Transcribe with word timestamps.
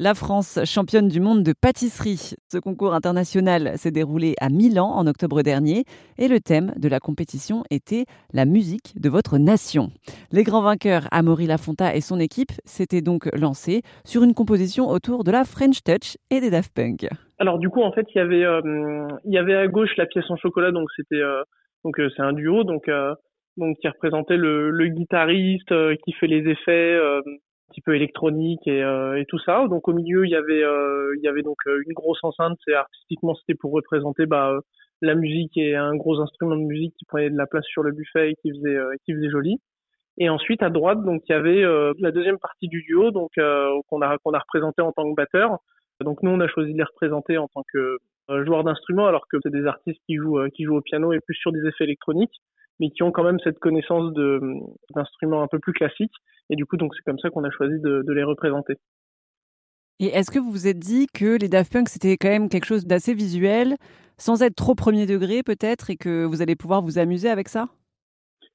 La 0.00 0.14
France, 0.14 0.60
championne 0.64 1.08
du 1.08 1.18
monde 1.18 1.42
de 1.42 1.52
pâtisserie. 1.52 2.36
Ce 2.52 2.58
concours 2.58 2.94
international 2.94 3.76
s'est 3.76 3.90
déroulé 3.90 4.36
à 4.40 4.48
Milan 4.48 4.86
en 4.86 5.08
octobre 5.08 5.42
dernier 5.42 5.82
et 6.18 6.28
le 6.28 6.38
thème 6.38 6.72
de 6.76 6.88
la 6.88 7.00
compétition 7.00 7.64
était 7.72 8.04
la 8.32 8.44
musique 8.44 8.92
de 8.94 9.08
votre 9.08 9.38
nation. 9.38 9.88
Les 10.30 10.44
grands 10.44 10.62
vainqueurs, 10.62 11.08
Amaury 11.10 11.48
Lafonta 11.48 11.96
et 11.96 12.00
son 12.00 12.20
équipe, 12.20 12.52
s'étaient 12.64 13.00
donc 13.00 13.28
lancés 13.36 13.82
sur 14.04 14.22
une 14.22 14.34
composition 14.34 14.88
autour 14.88 15.24
de 15.24 15.32
la 15.32 15.42
French 15.42 15.82
Touch 15.82 16.16
et 16.30 16.40
des 16.40 16.50
Daft 16.50 16.72
Punk. 16.72 17.08
Alors 17.40 17.58
du 17.58 17.68
coup, 17.68 17.82
en 17.82 17.90
fait, 17.90 18.06
il 18.14 18.18
y 18.18 18.20
avait, 18.20 18.44
euh, 18.44 19.08
y 19.24 19.36
avait 19.36 19.56
à 19.56 19.66
gauche 19.66 19.96
la 19.96 20.06
pièce 20.06 20.30
en 20.30 20.36
chocolat, 20.36 20.70
donc 20.70 20.86
c'était, 20.94 21.16
euh, 21.16 21.42
euh, 21.86 22.08
c'est 22.14 22.22
un 22.22 22.34
duo, 22.34 22.62
donc 22.62 22.88
donc 23.56 23.76
qui 23.80 23.88
représentait 23.88 24.36
le, 24.36 24.70
guitariste 24.86 25.74
qui 26.04 26.12
fait 26.12 26.28
les 26.28 26.48
effets 26.48 27.00
petit 27.68 27.80
peu 27.80 27.94
électronique 27.94 28.66
et, 28.66 28.82
euh, 28.82 29.20
et, 29.20 29.24
tout 29.26 29.38
ça. 29.38 29.66
Donc 29.68 29.88
au 29.88 29.92
milieu 29.92 30.24
il 30.24 30.30
y 30.30 30.36
avait 30.36 30.62
euh, 30.62 31.14
il 31.16 31.22
y 31.22 31.28
avait 31.28 31.42
donc 31.42 31.58
euh, 31.66 31.82
une 31.86 31.92
grosse 31.92 32.22
enceinte. 32.22 32.58
C'est 32.64 32.74
artistiquement 32.74 33.34
c'était 33.34 33.54
pour 33.54 33.72
représenter 33.72 34.26
bah, 34.26 34.58
la 35.02 35.14
musique 35.14 35.56
et 35.56 35.76
un 35.76 35.94
gros 35.94 36.20
instrument 36.20 36.56
de 36.56 36.62
musique 36.62 36.94
qui 36.98 37.04
prenait 37.04 37.30
de 37.30 37.36
la 37.36 37.46
place 37.46 37.64
sur 37.66 37.82
le 37.82 37.92
buffet 37.92 38.32
et 38.32 38.34
qui 38.36 38.50
faisait 38.50 38.78
qui 39.04 39.14
faisait 39.14 39.30
joli. 39.30 39.60
Et 40.18 40.28
ensuite 40.28 40.62
à 40.62 40.70
droite 40.70 41.02
donc 41.02 41.22
il 41.28 41.32
y 41.32 41.34
avait 41.34 41.62
la 41.98 42.10
deuxième 42.10 42.38
partie 42.38 42.68
du 42.68 42.82
duo 42.82 43.10
donc 43.10 43.30
qu'on 43.88 44.02
a 44.02 44.18
qu'on 44.18 44.32
a 44.32 44.38
représenté 44.38 44.82
en 44.82 44.92
tant 44.92 45.08
que 45.08 45.14
batteur. 45.14 45.58
Donc 46.00 46.22
nous 46.22 46.30
on 46.30 46.40
a 46.40 46.48
choisi 46.48 46.72
de 46.72 46.78
les 46.78 46.84
représenter 46.84 47.38
en 47.38 47.48
tant 47.48 47.62
que 47.72 47.98
joueurs 48.44 48.64
d'instruments 48.64 49.06
alors 49.06 49.26
que 49.28 49.36
c'est 49.42 49.52
des 49.52 49.66
artistes 49.66 50.00
qui 50.06 50.16
jouent 50.16 50.40
qui 50.54 50.64
jouent 50.64 50.78
au 50.78 50.82
piano 50.82 51.12
et 51.12 51.20
plus 51.20 51.36
sur 51.36 51.52
des 51.52 51.64
effets 51.66 51.84
électroniques 51.84 52.40
mais 52.80 52.90
qui 52.90 53.02
ont 53.02 53.10
quand 53.10 53.24
même 53.24 53.38
cette 53.44 53.58
connaissance 53.58 54.12
de 54.14 54.40
d'instruments 54.94 55.42
un 55.42 55.48
peu 55.48 55.58
plus 55.58 55.72
classiques. 55.72 56.14
Et 56.50 56.56
du 56.56 56.64
coup, 56.64 56.76
donc 56.76 56.94
c'est 56.94 57.04
comme 57.04 57.18
ça 57.18 57.30
qu'on 57.30 57.44
a 57.44 57.50
choisi 57.50 57.78
de, 57.80 58.02
de 58.06 58.12
les 58.12 58.24
représenter. 58.24 58.74
Et 60.00 60.06
est-ce 60.06 60.30
que 60.30 60.38
vous 60.38 60.50
vous 60.50 60.68
êtes 60.68 60.78
dit 60.78 61.06
que 61.12 61.38
les 61.38 61.48
Daft 61.48 61.72
Punk 61.72 61.88
c'était 61.88 62.16
quand 62.16 62.28
même 62.28 62.48
quelque 62.48 62.66
chose 62.66 62.86
d'assez 62.86 63.14
visuel, 63.14 63.76
sans 64.16 64.42
être 64.42 64.54
trop 64.54 64.74
premier 64.74 65.06
degré 65.06 65.42
peut-être, 65.42 65.90
et 65.90 65.96
que 65.96 66.24
vous 66.24 66.40
allez 66.40 66.56
pouvoir 66.56 66.82
vous 66.82 66.98
amuser 66.98 67.28
avec 67.28 67.48
ça? 67.48 67.68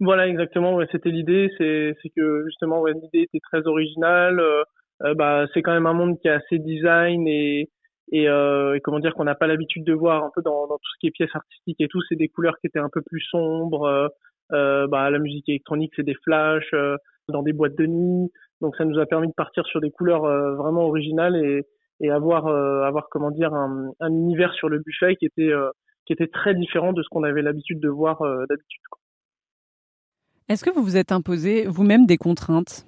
Voilà, 0.00 0.28
exactement. 0.28 0.76
Ouais, 0.76 0.86
c'était 0.92 1.10
l'idée. 1.10 1.50
C'est 1.58 2.10
que 2.16 2.44
justement, 2.46 2.80
ouais, 2.80 2.92
l'idée 2.92 3.22
était 3.22 3.40
très 3.40 3.66
originale. 3.66 4.38
Euh, 4.38 4.62
euh, 5.02 5.14
bah, 5.14 5.46
c'est 5.52 5.62
quand 5.62 5.72
même 5.72 5.86
un 5.86 5.92
monde 5.92 6.18
qui 6.20 6.28
est 6.28 6.32
assez 6.32 6.58
design 6.58 7.26
et, 7.26 7.68
et, 8.10 8.28
euh, 8.28 8.78
comment 8.82 9.00
dire 9.00 9.14
qu'on 9.14 9.24
n'a 9.24 9.34
pas 9.34 9.46
l'habitude 9.46 9.84
de 9.84 9.92
voir 9.92 10.24
un 10.24 10.30
peu 10.34 10.42
dans, 10.42 10.66
tout 10.66 10.90
ce 10.94 10.98
qui 11.00 11.06
est 11.08 11.10
pièces 11.10 11.34
artistiques 11.34 11.80
et 11.80 11.88
tout, 11.88 12.00
c'est 12.08 12.16
des 12.16 12.28
couleurs 12.28 12.58
qui 12.60 12.66
étaient 12.66 12.78
un 12.78 12.88
peu 12.90 13.02
plus 13.02 13.20
sombres. 13.20 13.84
Euh, 13.84 14.08
euh 14.52 14.86
bah, 14.86 15.10
la 15.10 15.18
musique 15.18 15.48
électronique, 15.48 15.92
c'est 15.96 16.04
des 16.04 16.16
flashs 16.24 16.72
euh, 16.72 16.96
dans 17.28 17.42
des 17.42 17.52
boîtes 17.52 17.76
de 17.76 17.86
nuit. 17.86 18.30
Donc 18.60 18.76
ça 18.76 18.84
nous 18.84 18.98
a 18.98 19.06
permis 19.06 19.28
de 19.28 19.34
partir 19.34 19.66
sur 19.66 19.80
des 19.80 19.90
couleurs 19.90 20.24
euh, 20.24 20.54
vraiment 20.54 20.86
originales 20.86 21.36
et, 21.36 21.62
et 22.00 22.10
avoir, 22.10 22.46
avoir 22.46 23.08
comment 23.10 23.30
dire 23.30 23.52
un, 23.52 23.90
un, 24.00 24.08
univers 24.08 24.54
sur 24.54 24.68
le 24.68 24.78
buffet 24.78 25.16
qui 25.16 25.26
était 25.26 25.52
qui 26.06 26.12
était 26.12 26.28
très 26.28 26.54
différent 26.54 26.92
de 26.92 27.02
ce 27.02 27.08
qu'on 27.08 27.24
avait 27.24 27.42
l'habitude 27.42 27.80
de 27.80 27.88
voir 27.88 28.20
d'habitude. 28.48 28.80
Est-ce 30.48 30.64
que 30.64 30.70
vous 30.70 30.82
vous 30.82 30.96
êtes 30.96 31.12
imposé 31.12 31.66
vous-même 31.66 32.06
des 32.06 32.16
contraintes? 32.16 32.87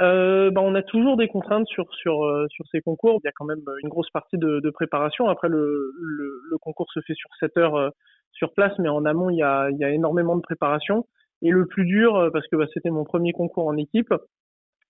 Euh, 0.00 0.50
bah, 0.50 0.60
on 0.62 0.74
a 0.74 0.82
toujours 0.82 1.16
des 1.16 1.28
contraintes 1.28 1.68
sur 1.68 1.92
sur 1.94 2.24
euh, 2.24 2.46
sur 2.50 2.66
ces 2.72 2.80
concours. 2.80 3.20
Il 3.22 3.26
y 3.26 3.28
a 3.28 3.32
quand 3.32 3.44
même 3.44 3.62
une 3.82 3.88
grosse 3.88 4.10
partie 4.10 4.38
de, 4.38 4.60
de 4.60 4.70
préparation. 4.70 5.28
Après, 5.28 5.48
le, 5.48 5.92
le, 6.00 6.40
le, 6.50 6.58
concours 6.58 6.90
se 6.92 7.00
fait 7.00 7.14
sur 7.14 7.30
7 7.38 7.56
heures 7.58 7.76
euh, 7.76 7.90
sur 8.32 8.52
place, 8.54 8.72
mais 8.78 8.88
en 8.88 9.04
amont, 9.04 9.30
il 9.30 9.36
y 9.36 9.42
a 9.42 9.70
il 9.70 9.78
y 9.78 9.84
a 9.84 9.90
énormément 9.90 10.36
de 10.36 10.42
préparation. 10.42 11.06
Et 11.42 11.50
le 11.50 11.66
plus 11.66 11.84
dur, 11.84 12.16
euh, 12.16 12.30
parce 12.30 12.46
que 12.48 12.56
bah, 12.56 12.66
c'était 12.74 12.90
mon 12.90 13.04
premier 13.04 13.32
concours 13.32 13.66
en 13.68 13.76
équipe, 13.76 14.12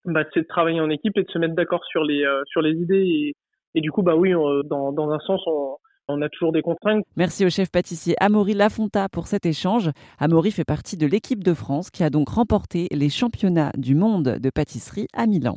bah, 0.06 0.24
c'est 0.32 0.42
de 0.42 0.46
travailler 0.46 0.80
en 0.80 0.90
équipe 0.90 1.16
et 1.18 1.24
de 1.24 1.30
se 1.30 1.38
mettre 1.38 1.54
d'accord 1.54 1.84
sur 1.84 2.04
les 2.04 2.24
sur 2.46 2.62
les 2.62 2.72
idées. 2.72 3.34
Et, 3.76 3.80
du 3.80 3.90
coup, 3.90 4.02
bah 4.02 4.16
oui, 4.16 4.32
dans 4.64 4.92
dans 4.92 5.10
un 5.10 5.18
sens, 5.20 5.42
on 5.46 5.76
on 6.08 6.20
a 6.22 6.28
toujours 6.28 6.52
des 6.52 6.62
contraintes. 6.62 7.04
Merci 7.16 7.44
au 7.44 7.50
chef 7.50 7.70
pâtissier 7.70 8.14
Amaury 8.20 8.54
Lafonta 8.54 9.08
pour 9.08 9.26
cet 9.26 9.46
échange. 9.46 9.90
Amaury 10.18 10.50
fait 10.50 10.64
partie 10.64 10.96
de 10.96 11.06
l'équipe 11.06 11.42
de 11.42 11.54
France 11.54 11.90
qui 11.90 12.02
a 12.04 12.10
donc 12.10 12.28
remporté 12.28 12.88
les 12.90 13.08
championnats 13.08 13.72
du 13.76 13.94
monde 13.94 14.38
de 14.40 14.50
pâtisserie 14.50 15.08
à 15.14 15.26
Milan. 15.26 15.56